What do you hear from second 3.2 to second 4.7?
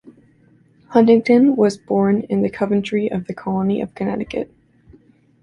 the Colony of Connecticut.